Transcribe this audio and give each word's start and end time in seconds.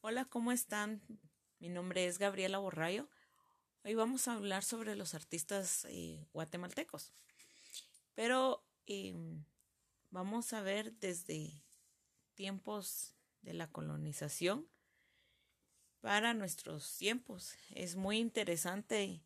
Hola, 0.00 0.26
¿cómo 0.26 0.52
están? 0.52 1.02
Mi 1.58 1.68
nombre 1.68 2.06
es 2.06 2.18
Gabriela 2.18 2.58
Borrayo. 2.58 3.08
Hoy 3.82 3.94
vamos 3.94 4.28
a 4.28 4.34
hablar 4.34 4.62
sobre 4.62 4.94
los 4.94 5.12
artistas 5.12 5.86
eh, 5.86 6.24
guatemaltecos. 6.32 7.12
Pero 8.14 8.64
em, 8.86 9.44
vamos 10.10 10.52
a 10.52 10.62
ver 10.62 10.92
desde 10.92 11.64
tiempos 12.34 13.16
de 13.42 13.54
la 13.54 13.66
colonización 13.66 14.68
para 16.00 16.32
nuestros 16.32 16.96
tiempos. 16.96 17.56
Es 17.74 17.96
muy 17.96 18.18
interesante 18.18 19.20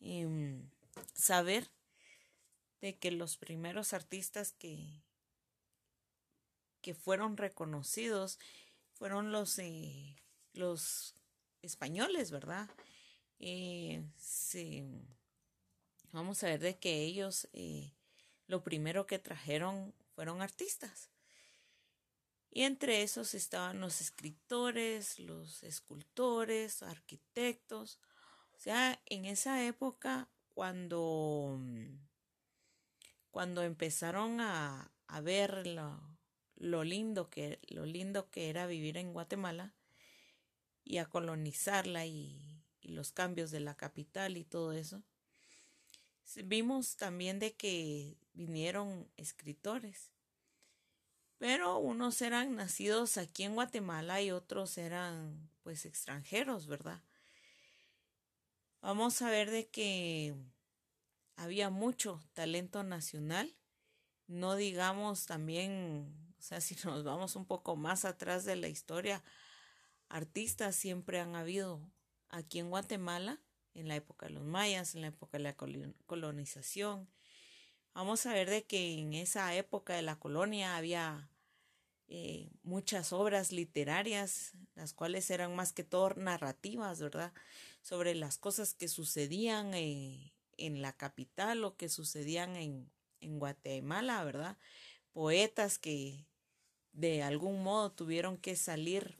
em, 0.00 0.68
saber 1.14 1.70
de 2.80 2.98
que 2.98 3.12
los 3.12 3.36
primeros 3.36 3.92
artistas 3.92 4.50
que, 4.50 5.04
que 6.80 6.92
fueron 6.92 7.36
reconocidos 7.36 8.40
fueron 9.02 9.32
los, 9.32 9.58
eh, 9.58 10.14
los 10.52 11.16
españoles, 11.60 12.30
¿verdad? 12.30 12.70
Eh, 13.40 14.00
vamos 16.12 16.44
a 16.44 16.46
ver 16.46 16.60
de 16.60 16.78
que 16.78 17.02
ellos 17.02 17.48
eh, 17.52 17.96
lo 18.46 18.62
primero 18.62 19.08
que 19.08 19.18
trajeron 19.18 19.92
fueron 20.14 20.40
artistas. 20.40 21.10
Y 22.48 22.62
entre 22.62 23.02
esos 23.02 23.34
estaban 23.34 23.80
los 23.80 24.00
escritores, 24.00 25.18
los 25.18 25.64
escultores, 25.64 26.84
arquitectos. 26.84 27.98
O 28.52 28.60
sea, 28.60 29.02
en 29.06 29.24
esa 29.24 29.66
época, 29.66 30.30
cuando, 30.54 31.58
cuando 33.32 33.64
empezaron 33.64 34.40
a, 34.40 34.92
a 35.08 35.20
ver 35.20 35.66
lo 36.62 36.84
lindo 36.84 37.28
que, 37.28 37.58
lo 37.66 37.84
lindo 37.86 38.30
que 38.30 38.48
era 38.48 38.66
vivir 38.66 38.96
en 38.96 39.12
Guatemala 39.12 39.74
y 40.84 40.98
a 40.98 41.06
colonizarla 41.06 42.06
y, 42.06 42.48
los 42.82 43.12
cambios 43.12 43.52
de 43.52 43.60
la 43.60 43.76
capital 43.76 44.36
y 44.36 44.42
todo 44.42 44.72
eso. 44.72 45.04
Vimos 46.44 46.96
también 46.96 47.38
de 47.38 47.54
que 47.54 48.16
vinieron 48.32 49.08
escritores, 49.16 50.10
pero 51.38 51.78
unos 51.78 52.20
eran 52.22 52.56
nacidos 52.56 53.18
aquí 53.18 53.44
en 53.44 53.54
Guatemala 53.54 54.20
y 54.20 54.32
otros 54.32 54.78
eran 54.78 55.48
pues 55.62 55.86
extranjeros, 55.86 56.66
¿verdad? 56.66 57.00
Vamos 58.80 59.22
a 59.22 59.30
ver 59.30 59.52
de 59.52 59.68
que 59.68 60.34
había 61.36 61.70
mucho 61.70 62.20
talento 62.34 62.82
nacional, 62.82 63.54
no 64.26 64.56
digamos 64.56 65.26
también 65.26 66.21
o 66.42 66.44
sea, 66.44 66.60
si 66.60 66.74
nos 66.84 67.04
vamos 67.04 67.36
un 67.36 67.46
poco 67.46 67.76
más 67.76 68.04
atrás 68.04 68.44
de 68.44 68.56
la 68.56 68.66
historia, 68.66 69.22
artistas 70.08 70.74
siempre 70.74 71.20
han 71.20 71.36
habido 71.36 71.88
aquí 72.30 72.58
en 72.58 72.68
Guatemala, 72.68 73.40
en 73.74 73.86
la 73.86 73.94
época 73.94 74.26
de 74.26 74.32
los 74.32 74.42
mayas, 74.42 74.96
en 74.96 75.02
la 75.02 75.06
época 75.06 75.38
de 75.38 75.44
la 75.44 75.56
colonización. 76.06 77.08
Vamos 77.94 78.26
a 78.26 78.34
ver 78.34 78.50
de 78.50 78.64
que 78.64 78.94
en 78.94 79.14
esa 79.14 79.54
época 79.54 79.94
de 79.94 80.02
la 80.02 80.18
colonia 80.18 80.76
había 80.76 81.30
eh, 82.08 82.50
muchas 82.64 83.12
obras 83.12 83.52
literarias, 83.52 84.54
las 84.74 84.94
cuales 84.94 85.30
eran 85.30 85.54
más 85.54 85.72
que 85.72 85.84
todo 85.84 86.12
narrativas, 86.16 87.00
¿verdad? 87.00 87.32
Sobre 87.82 88.16
las 88.16 88.36
cosas 88.36 88.74
que 88.74 88.88
sucedían 88.88 89.74
eh, 89.74 90.34
en 90.56 90.82
la 90.82 90.92
capital 90.92 91.62
o 91.62 91.76
que 91.76 91.88
sucedían 91.88 92.56
en, 92.56 92.90
en 93.20 93.38
Guatemala, 93.38 94.24
¿verdad? 94.24 94.58
Poetas 95.12 95.78
que 95.78 96.26
de 96.92 97.22
algún 97.22 97.62
modo 97.62 97.92
tuvieron 97.92 98.36
que 98.36 98.56
salir 98.56 99.18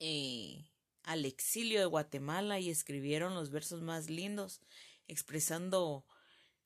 eh, 0.00 0.70
al 1.02 1.24
exilio 1.24 1.80
de 1.80 1.86
Guatemala 1.86 2.58
y 2.58 2.70
escribieron 2.70 3.34
los 3.34 3.50
versos 3.50 3.82
más 3.82 4.10
lindos, 4.10 4.60
expresando 5.06 6.04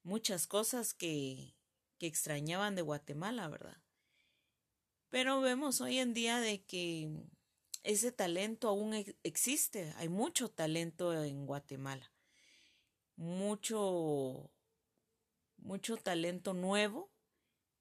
muchas 0.03 0.47
cosas 0.47 0.95
que, 0.95 1.55
que 1.99 2.07
extrañaban 2.07 2.75
de 2.75 2.83
Guatemala, 2.83 3.49
¿verdad? 3.49 3.77
Pero 5.11 5.41
vemos 5.41 5.81
hoy 5.81 5.99
en 5.99 6.15
día 6.15 6.41
de 6.41 6.65
que 6.65 7.11
ese 7.83 8.13
talento 8.13 8.69
aún 8.69 8.95
existe, 9.23 9.93
hay 9.97 10.09
mucho 10.09 10.51
talento 10.51 11.13
en 11.25 11.47
Guatemala, 11.47 12.13
mucho, 13.17 14.51
mucho 15.57 15.97
talento 15.97 16.55
nuevo 16.55 17.11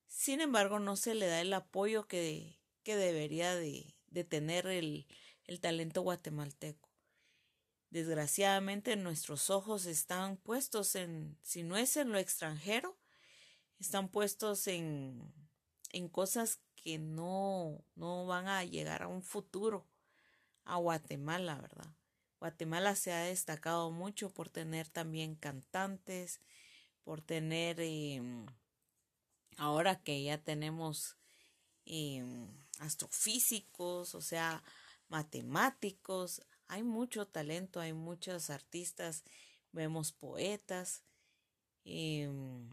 sin 0.09 0.41
embargo, 0.41 0.79
no 0.79 0.97
se 0.97 1.15
le 1.15 1.27
da 1.27 1.39
el 1.39 1.53
apoyo 1.53 2.07
que, 2.07 2.59
que 2.83 2.97
debería 2.97 3.55
de, 3.55 3.95
de 4.07 4.23
tener 4.25 4.67
el, 4.67 5.07
el 5.45 5.61
talento 5.61 6.01
guatemalteco. 6.01 6.89
Desgraciadamente 7.91 8.95
nuestros 8.95 9.49
ojos 9.49 9.85
están 9.85 10.35
puestos 10.37 10.95
en, 10.95 11.37
si 11.41 11.63
no 11.63 11.77
es 11.77 11.95
en 11.95 12.11
lo 12.11 12.17
extranjero, 12.17 12.97
están 13.79 14.09
puestos 14.09 14.67
en, 14.67 15.33
en 15.91 16.09
cosas 16.09 16.59
que 16.75 16.97
no, 16.97 17.83
no 17.95 18.25
van 18.25 18.47
a 18.47 18.63
llegar 18.63 19.03
a 19.03 19.07
un 19.07 19.23
futuro 19.23 19.87
a 20.65 20.77
Guatemala, 20.77 21.55
¿verdad? 21.55 21.95
Guatemala 22.39 22.95
se 22.95 23.11
ha 23.11 23.21
destacado 23.21 23.91
mucho 23.91 24.33
por 24.33 24.49
tener 24.49 24.87
también 24.87 25.35
cantantes, 25.35 26.41
por 27.03 27.21
tener 27.21 27.79
em, 27.79 28.45
ahora 29.57 30.01
que 30.01 30.23
ya 30.23 30.37
tenemos 30.37 31.17
em, 31.85 32.47
astrofísicos, 32.79 34.15
o 34.15 34.21
sea, 34.21 34.63
matemáticos, 35.07 36.41
hay 36.67 36.83
mucho 36.83 37.27
talento, 37.27 37.79
hay 37.79 37.93
muchos 37.93 38.49
artistas, 38.49 39.23
vemos 39.71 40.11
poetas, 40.11 41.03
em, 41.83 42.69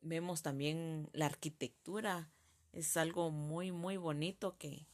vemos 0.00 0.42
también 0.42 1.08
la 1.12 1.26
arquitectura, 1.26 2.32
es 2.72 2.96
algo 2.96 3.30
muy, 3.30 3.70
muy 3.70 3.98
bonito 3.98 4.56
que, 4.56 4.86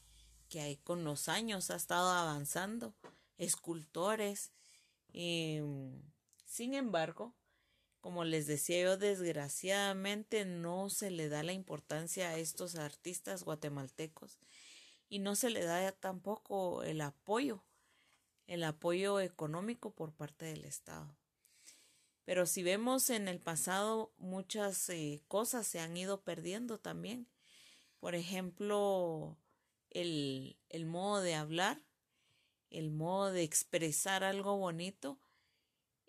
que 0.48 0.60
hay 0.60 0.76
con 0.76 1.04
los 1.04 1.28
años 1.28 1.70
ha 1.70 1.76
estado 1.76 2.10
avanzando, 2.10 2.94
escultores. 3.36 4.50
Em, 5.12 6.02
sin 6.44 6.74
embargo, 6.74 7.34
como 8.08 8.24
les 8.24 8.46
decía 8.46 8.84
yo, 8.84 8.96
desgraciadamente 8.96 10.46
no 10.46 10.88
se 10.88 11.10
le 11.10 11.28
da 11.28 11.42
la 11.42 11.52
importancia 11.52 12.30
a 12.30 12.38
estos 12.38 12.74
artistas 12.76 13.42
guatemaltecos 13.42 14.38
y 15.10 15.18
no 15.18 15.36
se 15.36 15.50
le 15.50 15.62
da 15.62 15.92
tampoco 15.92 16.82
el 16.84 17.02
apoyo, 17.02 17.66
el 18.46 18.64
apoyo 18.64 19.20
económico 19.20 19.90
por 19.90 20.14
parte 20.14 20.46
del 20.46 20.64
Estado. 20.64 21.14
Pero 22.24 22.46
si 22.46 22.62
vemos 22.62 23.10
en 23.10 23.28
el 23.28 23.40
pasado 23.40 24.10
muchas 24.16 24.88
eh, 24.88 25.20
cosas 25.28 25.66
se 25.66 25.78
han 25.78 25.94
ido 25.94 26.22
perdiendo 26.22 26.78
también. 26.78 27.28
Por 28.00 28.14
ejemplo, 28.14 29.36
el, 29.90 30.56
el 30.70 30.86
modo 30.86 31.20
de 31.20 31.34
hablar, 31.34 31.82
el 32.70 32.90
modo 32.90 33.32
de 33.32 33.42
expresar 33.42 34.24
algo 34.24 34.56
bonito, 34.56 35.18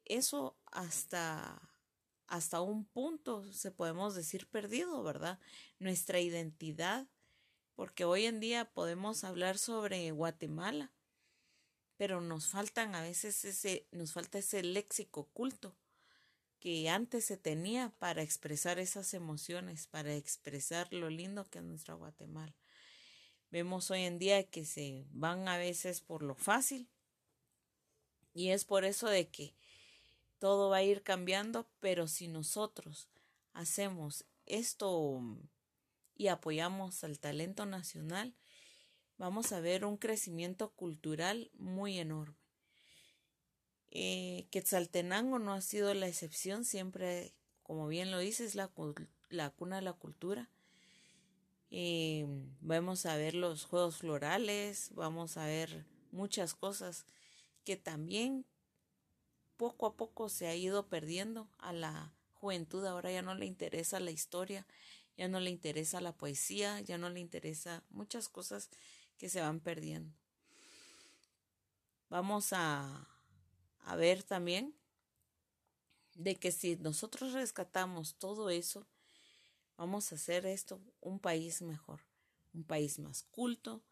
eso 0.06 0.56
hasta 0.72 1.69
hasta 2.29 2.62
un 2.62 2.85
punto, 2.85 3.51
se 3.51 3.72
podemos 3.72 4.16
decir, 4.16 4.47
perdido, 4.47 5.03
¿verdad? 5.03 5.40
Nuestra 5.79 6.19
identidad, 6.19 7.07
porque 7.75 8.06
hoy 8.06 8.25
en 8.25 8.40
día 8.40 8.72
podemos 8.72 9.23
hablar 9.23 9.57
sobre 9.57 10.12
Guatemala, 10.12 10.91
pero 11.97 12.22
nos 12.22 12.47
faltan 12.47 12.95
a 12.95 13.01
veces 13.01 13.44
ese, 13.45 13.88
nos 13.91 14.13
falta 14.13 14.38
ese 14.38 14.63
léxico 14.63 15.22
oculto 15.22 15.75
que 16.59 16.89
antes 16.89 17.25
se 17.25 17.38
tenía 17.38 17.89
para 18.00 18.22
expresar 18.22 18.79
esas 18.79 19.13
emociones, 19.13 19.88
para 19.88 20.13
expresar 20.13 20.91
lo 20.94 21.09
lindo 21.09 21.50
que 21.50 21.59
es 21.59 21.63
nuestra 21.63 21.95
Guatemala. 21.95 22.53
Vemos 23.50 23.89
hoy 23.89 24.03
en 24.03 24.19
día 24.19 24.44
que 24.44 24.66
se 24.66 25.06
van 25.09 25.48
a 25.48 25.57
veces 25.57 26.01
por 26.01 26.21
lo 26.21 26.36
fácil 26.36 26.88
y 28.33 28.50
es 28.50 28.65
por 28.65 28.86
eso 28.86 29.09
de 29.09 29.30
que 29.30 29.56
todo 30.39 30.69
va 30.69 30.77
a 30.77 30.83
ir 30.83 31.03
cambiando, 31.03 31.69
pero 31.80 32.07
si 32.07 32.27
nosotros 32.27 33.09
hacemos 33.53 34.25
esto 34.45 35.21
y 36.15 36.27
apoyamos 36.27 37.03
al 37.03 37.19
talento 37.19 37.65
nacional, 37.65 38.36
vamos 39.18 39.51
a 39.51 39.59
ver 39.59 39.86
un 39.86 39.97
crecimiento 39.97 40.71
cultural 40.71 41.51
muy 41.53 42.00
enorme. 42.00 42.38
Eh, 43.91 44.47
Quetzaltenango 44.51 45.39
no 45.39 45.53
ha 45.53 45.62
sido 45.62 45.94
la 45.94 46.07
excepción, 46.07 46.63
siempre, 46.63 47.33
como 47.63 47.88
bien 47.88 48.12
lo 48.12 48.19
dices, 48.19 48.56
la, 48.56 48.71
la 49.30 49.50
cuna 49.50 49.77
de 49.77 49.81
la 49.81 49.94
cultura. 49.94 50.50
Eh, 51.71 52.25
vamos 52.62 53.06
a 53.06 53.15
ver 53.18 53.35
los 53.35 53.65
juegos 53.65 53.97
florales, 53.97 54.89
vamos 54.94 55.38
a 55.38 55.45
ver 55.45 55.85
muchas 56.12 56.56
cosas 56.56 57.06
que 57.63 57.75
también 57.75 58.45
poco 59.59 59.85
a 59.88 59.97
poco 59.97 60.29
se 60.29 60.47
ha 60.47 60.56
ido 60.56 60.88
perdiendo 60.88 61.50
a 61.59 61.73
la 61.73 62.13
juventud. 62.33 62.85
Ahora 62.85 63.11
ya 63.11 63.21
no 63.21 63.35
le 63.35 63.45
interesa 63.45 64.00
la 64.00 64.09
historia, 64.09 64.65
ya 65.17 65.27
no 65.27 65.41
le 65.41 65.50
interesa 65.50 66.00
la 66.00 66.13
poesía, 66.13 66.79
ya 66.79 66.97
no 66.97 67.09
le 67.09 67.19
interesa 67.19 67.83
muchas 67.89 68.29
cosas 68.29 68.69
que 69.17 69.27
se 69.27 69.41
van 69.41 69.59
perdiendo. 69.59 70.15
vamos 72.09 72.53
a, 72.53 73.07
a 73.85 73.95
ver 73.97 74.23
también 74.23 74.73
de 76.15 76.35
que 76.38 76.51
si 76.53 76.77
nosotros 76.77 77.33
rescatamos 77.33 78.15
todo 78.15 78.50
eso, 78.50 78.88
vamos 79.77 80.11
a 80.11 80.15
hacer 80.15 80.45
esto 80.45 80.81
un 81.01 81.19
país 81.19 81.61
mejor, 81.61 82.00
un 82.53 82.63
país 82.63 82.97
más 82.97 83.23
culto, 83.23 83.83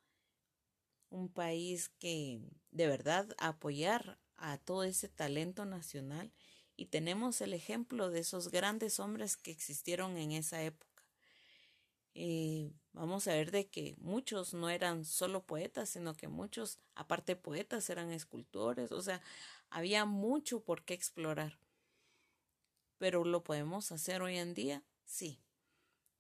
un 1.10 1.28
país 1.30 1.90
que 2.00 2.42
de 2.72 2.88
verdad 2.88 3.36
apoyar 3.38 4.18
a 4.38 4.58
todo 4.58 4.84
ese 4.84 5.10
talento 5.10 5.66
nacional 5.66 6.32
y 6.76 6.86
tenemos 6.86 7.42
el 7.42 7.54
ejemplo 7.54 8.10
de 8.10 8.20
esos 8.20 8.50
grandes 8.50 9.00
hombres 9.00 9.36
que 9.36 9.52
existieron 9.52 10.18
en 10.18 10.32
esa 10.32 10.62
época. 10.62 11.04
Eh, 12.14 12.72
vamos 12.94 13.28
a 13.28 13.34
ver 13.34 13.52
de 13.52 13.68
que 13.68 13.96
muchos 14.00 14.54
no 14.54 14.70
eran 14.70 15.06
solo 15.06 15.46
poetas, 15.46 15.90
sino 15.90 16.16
que 16.16 16.28
muchos, 16.28 16.80
aparte 16.96 17.36
de 17.36 17.42
poetas, 17.42 17.90
eran 17.90 18.12
escultores, 18.12 18.92
o 18.92 19.02
sea, 19.02 19.22
había 19.70 20.06
mucho 20.06 20.64
por 20.64 20.84
qué 20.84 20.94
explorar. 20.94 21.60
Pero 22.98 23.24
lo 23.24 23.44
podemos 23.44 23.92
hacer 23.92 24.22
hoy 24.22 24.38
en 24.38 24.54
día, 24.54 24.84
sí. 25.06 25.40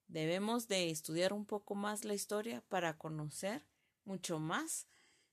Debemos 0.08 0.68
de 0.68 0.90
estudiar 0.90 1.34
un 1.34 1.46
poco 1.46 1.76
más 1.76 2.06
la 2.06 2.14
historia 2.14 2.62
para 2.70 2.98
conocer 2.98 3.66
mucho 4.06 4.40
más 4.40 4.88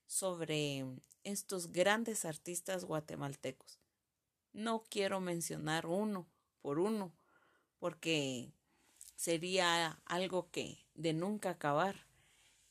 sobre 0.05 0.85
estos 1.23 1.71
grandes 1.71 2.25
artistas 2.25 2.85
guatemaltecos. 2.85 3.79
No 4.53 4.83
quiero 4.89 5.19
mencionar 5.19 5.85
uno 5.85 6.27
por 6.61 6.79
uno, 6.79 7.13
porque 7.79 8.51
sería 9.15 10.01
algo 10.05 10.49
que 10.51 10.85
de 10.93 11.13
nunca 11.13 11.51
acabar. 11.51 12.07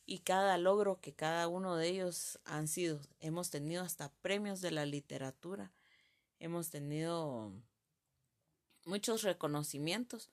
Y 0.07 0.19
cada 0.19 0.59
logro 0.59 1.01
que 1.01 1.15
cada 1.15 1.49
uno 1.49 1.77
de 1.77 1.89
ellos 1.89 2.39
han 2.45 2.69
sido, 2.69 3.01
hemos 3.21 3.51
tenido 3.51 3.83
hasta 3.83 4.13
premios 4.21 4.61
de 4.61 4.71
la 4.71 4.85
literatura, 4.85 5.73
hemos 6.39 6.69
tenido 6.69 7.53
muchos 8.85 9.23
reconocimientos, 9.23 10.31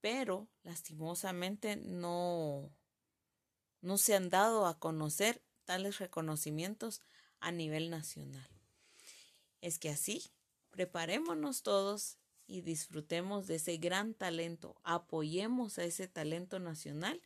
pero 0.00 0.48
lastimosamente 0.64 1.76
no, 1.76 2.72
no 3.80 3.96
se 3.96 4.16
han 4.16 4.28
dado 4.28 4.66
a 4.66 4.80
conocer 4.80 5.43
tales 5.64 5.98
reconocimientos 5.98 7.02
a 7.40 7.52
nivel 7.52 7.90
nacional. 7.90 8.48
Es 9.60 9.78
que 9.78 9.90
así, 9.90 10.22
preparémonos 10.70 11.62
todos 11.62 12.18
y 12.46 12.60
disfrutemos 12.60 13.46
de 13.46 13.56
ese 13.56 13.76
gran 13.78 14.14
talento, 14.14 14.80
apoyemos 14.82 15.78
a 15.78 15.84
ese 15.84 16.08
talento 16.08 16.58
nacional 16.58 17.22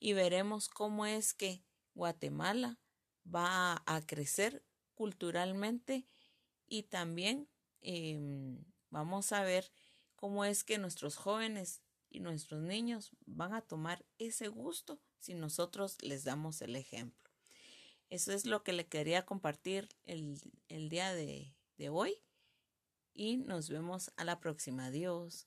y 0.00 0.12
veremos 0.12 0.68
cómo 0.68 1.06
es 1.06 1.34
que 1.34 1.62
Guatemala 1.94 2.78
va 3.26 3.82
a 3.86 4.00
crecer 4.06 4.64
culturalmente 4.94 6.06
y 6.66 6.84
también 6.84 7.48
em, 7.80 8.64
vamos 8.90 9.32
a 9.32 9.42
ver 9.42 9.70
cómo 10.16 10.44
es 10.44 10.64
que 10.64 10.78
nuestros 10.78 11.16
jóvenes 11.16 11.82
y 12.10 12.20
nuestros 12.20 12.62
niños 12.62 13.10
van 13.26 13.52
a 13.54 13.60
tomar 13.60 14.04
ese 14.18 14.48
gusto 14.48 15.00
si 15.18 15.34
nosotros 15.34 15.96
les 16.02 16.24
damos 16.24 16.62
el 16.62 16.76
ejemplo. 16.76 17.27
Eso 18.10 18.32
es 18.32 18.46
lo 18.46 18.62
que 18.62 18.72
le 18.72 18.86
quería 18.86 19.26
compartir 19.26 19.88
el, 20.04 20.40
el 20.68 20.88
día 20.88 21.12
de, 21.12 21.54
de 21.76 21.88
hoy 21.90 22.22
y 23.14 23.36
nos 23.36 23.68
vemos 23.68 24.12
a 24.16 24.24
la 24.24 24.40
próxima. 24.40 24.86
Adiós. 24.86 25.46